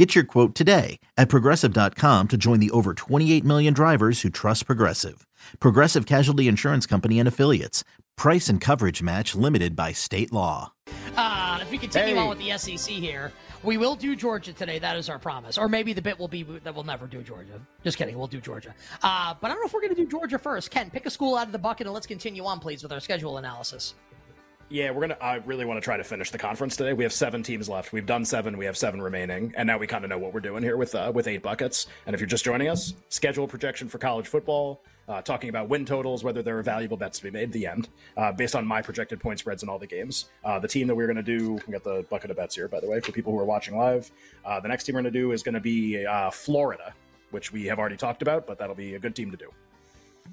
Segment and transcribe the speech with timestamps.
[0.00, 4.64] Get your quote today at progressive.com to join the over 28 million drivers who trust
[4.64, 5.26] Progressive.
[5.58, 7.84] Progressive Casualty Insurance Company and Affiliates.
[8.16, 10.72] Price and coverage match limited by state law.
[11.14, 12.18] Uh, if we continue Hey.
[12.18, 13.30] on with the SEC here,
[13.62, 14.78] we will do Georgia today.
[14.78, 15.58] That is our promise.
[15.58, 17.60] Or maybe the bit will be that we'll never do Georgia.
[17.84, 18.16] Just kidding.
[18.16, 18.74] We'll do Georgia.
[19.02, 20.70] Uh, but I don't know if we're going to do Georgia first.
[20.70, 23.00] Ken, pick a school out of the bucket and let's continue on, please, with our
[23.00, 23.92] schedule analysis.
[24.72, 25.16] Yeah, we're gonna.
[25.20, 26.92] I really want to try to finish the conference today.
[26.92, 27.92] We have seven teams left.
[27.92, 28.56] We've done seven.
[28.56, 30.94] We have seven remaining, and now we kind of know what we're doing here with
[30.94, 31.88] uh, with eight buckets.
[32.06, 35.84] And if you're just joining us, schedule projection for college football, uh, talking about win
[35.84, 37.50] totals, whether there are valuable bets to be made.
[37.50, 40.30] The end, uh, based on my projected point spreads in all the games.
[40.44, 42.78] Uh, the team that we're gonna do, we got the bucket of bets here, by
[42.78, 44.08] the way, for people who are watching live.
[44.44, 46.94] Uh, the next team we're gonna do is gonna be uh, Florida,
[47.32, 49.50] which we have already talked about, but that'll be a good team to do.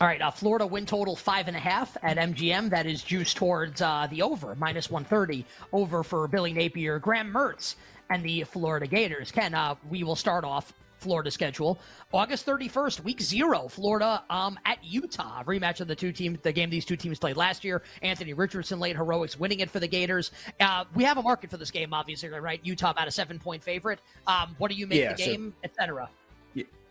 [0.00, 2.70] All right, uh, Florida win total five and a half at MGM.
[2.70, 7.74] That is juiced towards uh, the over, minus 130 over for Billy Napier, Graham Mertz,
[8.08, 9.30] and the Florida Gators.
[9.30, 11.78] Ken, uh, we will start off Florida schedule.
[12.12, 15.42] August 31st, week zero, Florida um, at Utah.
[15.44, 17.82] Rematch of the two teams, the game these two teams played last year.
[18.02, 20.30] Anthony Richardson late heroics winning it for the Gators.
[20.60, 22.60] Uh, we have a market for this game, obviously, right?
[22.62, 23.98] Utah about a seven point favorite.
[24.26, 26.08] Um, what do you make Yeah, the so- game, etc.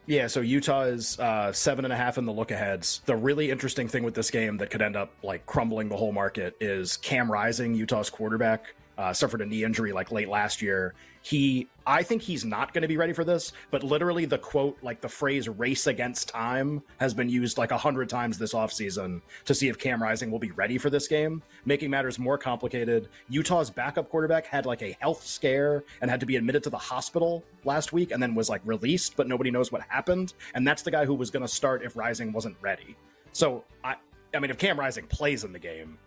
[0.10, 3.04] Yeah, so Utah is uh, seven and a half in the look aheads.
[3.06, 6.12] The really interesting thing with this game that could end up like crumbling the whole
[6.12, 10.94] market is Cam Rising, Utah's quarterback, uh, suffered a knee injury like late last year.
[11.22, 14.78] He, I think he's not going to be ready for this, but literally the quote,
[14.82, 19.22] like the phrase "race against time" has been used like a hundred times this offseason
[19.46, 23.08] to see if Cam Rising will be ready for this game, making matters more complicated.
[23.30, 26.78] Utah's backup quarterback had like a health scare and had to be admitted to the
[26.78, 30.34] hospital last week and then was like released, but nobody knows what happened.
[30.56, 32.98] And that's the guy who was going to start if Rising wasn't ready.
[33.32, 33.96] So I,
[34.34, 35.98] I mean, if Cam Rising plays in the game,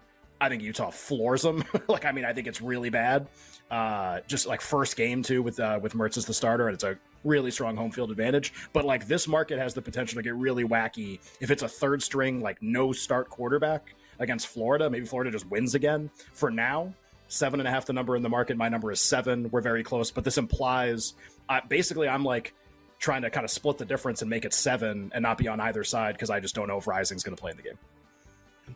[0.42, 1.64] I think Utah floors them.
[1.88, 3.28] like, I mean, I think it's really bad.
[3.70, 6.84] Uh, just like first game too with uh, with Mertz as the starter, and it's
[6.84, 8.53] a really strong home field advantage.
[8.72, 12.03] But like this market has the potential to get really wacky if it's a third
[12.03, 14.91] string like no start quarterback against Florida.
[14.91, 16.10] Maybe Florida just wins again.
[16.32, 16.92] For now,
[17.28, 18.56] seven and a half the number in the market.
[18.56, 19.48] My number is seven.
[19.50, 21.14] We're very close, but this implies
[21.48, 22.53] uh, basically I'm like
[22.98, 25.60] trying to kind of split the difference and make it seven and not be on
[25.60, 27.78] either side because I just don't know if Rising's going to play in the game.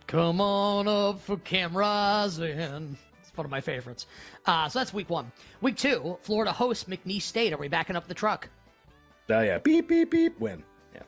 [0.07, 2.59] Come on up for Cam Rising.
[2.59, 4.07] It's one of my favorites.
[4.47, 5.31] Uh, so that's week one.
[5.61, 7.53] Week two, Florida hosts McNeese State.
[7.53, 8.49] Are we backing up the truck?
[9.29, 10.63] Uh, yeah, beep beep beep, win.
[10.95, 11.03] Yeah.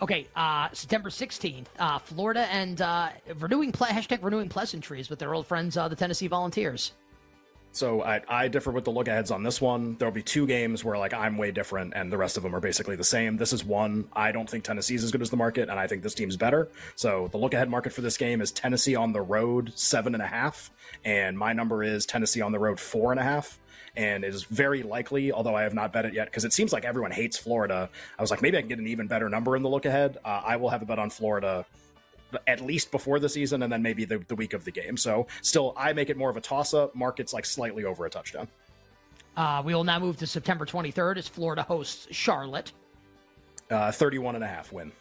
[0.00, 5.34] Okay, uh, September 16th, uh, Florida and uh, renewing ple- hashtag renewing pleasantries with their
[5.34, 6.92] old friends, uh, the Tennessee Volunteers.
[7.76, 9.96] So I, I differ with the look aheads on this one.
[9.98, 12.60] There'll be two games where like I'm way different, and the rest of them are
[12.60, 13.36] basically the same.
[13.36, 14.08] This is one.
[14.14, 16.70] I don't think Tennessee's as good as the market, and I think this team's better.
[16.94, 20.22] So the look ahead market for this game is Tennessee on the road seven and
[20.22, 20.70] a half,
[21.04, 23.58] and my number is Tennessee on the road four and a half.
[23.94, 26.72] And it is very likely, although I have not bet it yet, because it seems
[26.72, 27.90] like everyone hates Florida.
[28.18, 30.16] I was like, maybe I can get an even better number in the look ahead.
[30.24, 31.66] Uh, I will have a bet on Florida
[32.46, 34.96] at least before the season and then maybe the, the week of the game.
[34.96, 36.94] So still, I make it more of a toss up.
[36.94, 38.48] Market's like slightly over a touchdown.
[39.36, 42.72] Uh, we will now move to September 23rd as Florida hosts Charlotte.
[43.70, 44.92] Uh, 31 and a half win.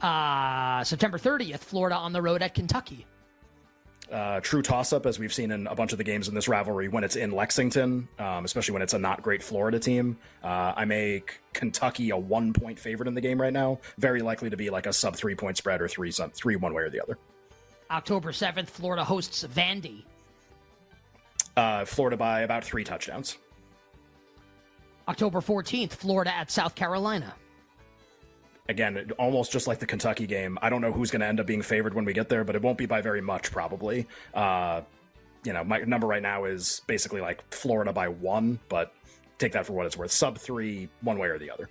[0.00, 3.06] Uh, September 30th, Florida on the road at Kentucky.
[4.10, 6.48] Uh, true toss up, as we've seen in a bunch of the games in this
[6.48, 10.18] rivalry when it's in Lexington, um, especially when it's a not great Florida team.
[10.42, 13.78] Uh, I make Kentucky a one point favorite in the game right now.
[13.98, 16.74] Very likely to be like a sub three point spread or three, some, three one
[16.74, 17.18] way or the other.
[17.90, 20.04] October 7th, Florida hosts Vandy.
[21.56, 23.36] Uh, Florida by about three touchdowns.
[25.08, 27.34] October 14th, Florida at South Carolina.
[28.70, 30.56] Again, almost just like the Kentucky game.
[30.62, 32.54] I don't know who's going to end up being favored when we get there, but
[32.54, 34.06] it won't be by very much, probably.
[34.32, 34.82] Uh,
[35.44, 38.94] you know, my number right now is basically like Florida by one, but
[39.38, 40.12] take that for what it's worth.
[40.12, 41.68] Sub three, one way or the other.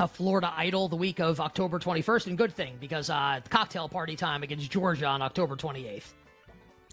[0.00, 4.16] a Florida idle the week of October 21st, and good thing because uh, cocktail party
[4.16, 6.14] time against Georgia on October 28th.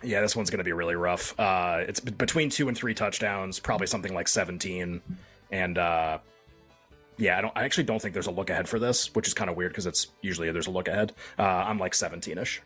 [0.04, 1.33] Yeah, this one's going to be really rough.
[1.39, 5.01] Uh, it's b- between two and three touchdowns, probably something like 17.
[5.51, 6.19] And uh,
[7.17, 7.53] yeah, I don't.
[7.56, 9.71] I actually don't think there's a look ahead for this, which is kind of weird
[9.71, 11.13] because it's usually there's a look ahead.
[11.39, 12.59] Uh, I'm like 17ish.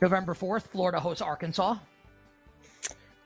[0.00, 1.76] November 4th, Florida hosts Arkansas.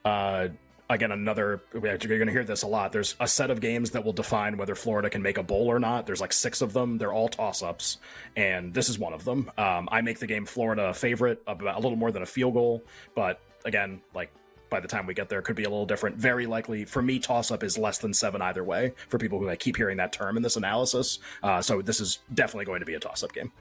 [0.05, 0.49] Uh,
[0.91, 2.93] again, another, you're going to hear this a lot.
[2.93, 5.79] There's a set of games that will define whether Florida can make a bowl or
[5.79, 6.07] not.
[6.07, 6.99] There's like six of them.
[6.99, 7.99] They're all toss ups,
[8.37, 9.51] and this is one of them.
[9.57, 12.55] Um, I make the game Florida a favorite, about a little more than a field
[12.55, 12.85] goal,
[13.15, 14.31] but again, like
[14.71, 16.17] by the time we get there could be a little different.
[16.17, 19.47] Very likely for me, toss up is less than seven either way for people who
[19.47, 21.19] like, keep hearing that term in this analysis.
[21.43, 23.53] Uh, so this is definitely going to be a toss up game.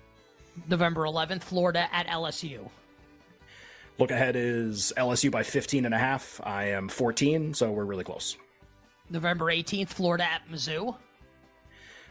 [0.68, 2.70] November 11th, Florida at LSU.
[3.98, 6.42] Look ahead is LSU by 15 and a half.
[6.44, 8.36] I am 14, so we're really close.
[9.10, 10.96] November 18th, Florida at Mizzou.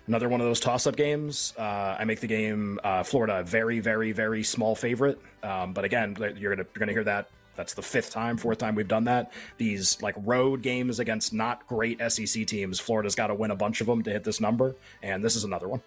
[0.07, 1.55] Another one of those toss-up games.
[1.59, 5.19] Uh, I make the game uh, Florida a very, very, very small favorite.
[5.43, 7.31] Um, but again, you're gonna you're gonna hear that.
[7.57, 9.33] That's the fifth time, fourth time we've done that.
[9.59, 12.81] These like road games against not great SEC teams.
[12.81, 15.45] Florida's got to win a bunch of them to hit this number, and this is
[15.45, 15.83] another one.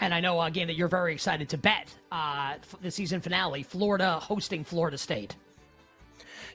[0.00, 4.18] And I know, again, that you're very excited to bet uh, the season finale, Florida
[4.18, 5.36] hosting Florida State.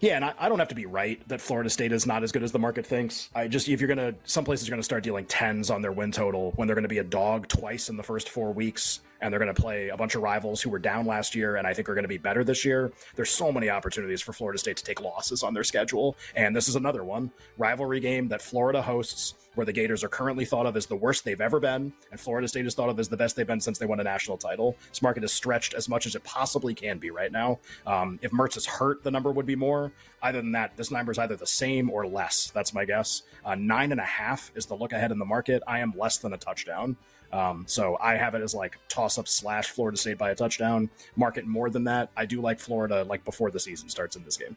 [0.02, 2.31] Yeah, and I, I, don't have to be right that Florida State is not as
[2.31, 3.30] good as the market thinks.
[3.34, 6.12] I just if you're gonna some places are gonna start dealing tens on their win
[6.12, 9.40] total when they're gonna be a dog twice in the first four weeks, and they're
[9.40, 11.96] gonna play a bunch of rivals who were down last year and I think are
[11.96, 12.92] gonna be better this year.
[13.16, 16.68] There's so many opportunities for Florida State to take losses on their schedule, and this
[16.68, 20.78] is another one rivalry game that Florida hosts where the Gators are currently thought of
[20.78, 23.36] as the worst they've ever been, and Florida State is thought of as the best
[23.36, 24.78] they've been since they won a national title.
[24.90, 27.60] This market is stretched as much as it possibly can be right now.
[27.88, 29.92] Um, if Mertz is hurt, the number would be more.
[30.22, 32.52] Other than that, this number is either the same or less.
[32.54, 33.24] That's my guess.
[33.44, 35.64] Uh, nine and a half is the look ahead in the market.
[35.68, 36.96] I am less than a touchdown.
[37.32, 40.90] Um, so I have it as like toss up slash Florida State by a touchdown.
[41.16, 42.10] Market more than that.
[42.16, 44.56] I do like Florida like before the season starts in this game.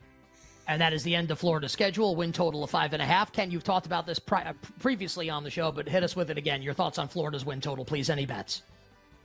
[0.68, 2.14] And that is the end of Florida schedule.
[2.14, 3.32] Win total of five and a half.
[3.32, 6.30] Ken, you've talked about this pri- uh, previously on the show, but hit us with
[6.30, 6.62] it again.
[6.62, 8.08] Your thoughts on Florida's win total, please.
[8.08, 8.62] Any bets?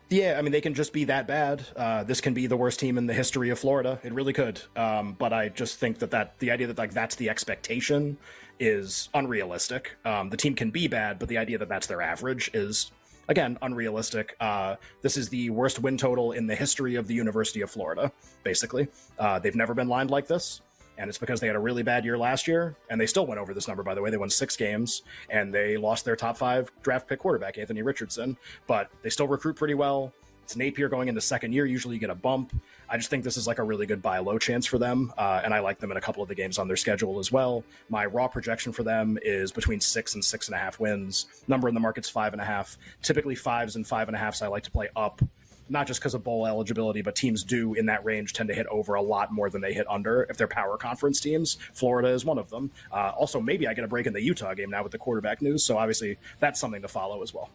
[0.10, 1.66] Yeah, I mean, they can just be that bad.
[1.76, 4.00] Uh, this can be the worst team in the history of Florida.
[4.04, 4.62] It really could.
[4.76, 8.18] Um, but I just think that, that the idea that like that's the expectation
[8.60, 9.96] is unrealistic.
[10.06, 12.92] Um, the team can be bad, but the idea that that's their average is
[13.28, 14.36] again unrealistic.
[14.40, 18.12] Uh, this is the worst win total in the history of the University of Florida.
[18.44, 18.88] Basically,
[19.20, 20.62] uh, they've never been lined like this
[20.98, 23.40] and it's because they had a really bad year last year, and they still went
[23.40, 23.84] over this number.
[23.84, 27.20] By the way, they won six games, and they lost their top five draft pick
[27.20, 28.38] quarterback Anthony Richardson,
[28.68, 30.14] but they still recruit pretty well.
[30.46, 31.66] It's Napier going into second year.
[31.66, 32.54] Usually, you get a bump.
[32.88, 35.42] I just think this is like a really good buy low chance for them, uh,
[35.44, 37.64] and I like them in a couple of the games on their schedule as well.
[37.90, 41.26] My raw projection for them is between six and six and a half wins.
[41.48, 42.78] Number in the market's five and a half.
[43.02, 45.20] Typically, fives and five and a halfs I like to play up
[45.68, 48.68] not just because of bowl eligibility, but teams do in that range tend to hit
[48.68, 51.58] over a lot more than they hit under if they're power conference teams.
[51.74, 52.70] Florida is one of them.
[52.92, 55.42] Uh, also, maybe I get a break in the Utah game now with the quarterback
[55.42, 57.50] news, so obviously that's something to follow as well.